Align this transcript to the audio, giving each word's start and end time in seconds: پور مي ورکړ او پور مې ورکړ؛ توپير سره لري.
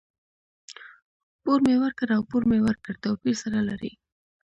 پور 1.43 1.59
مي 1.67 1.75
ورکړ 1.83 2.07
او 2.17 2.21
پور 2.29 2.43
مې 2.49 2.59
ورکړ؛ 2.67 2.93
توپير 3.03 3.35
سره 3.43 3.59
لري. 3.69 3.91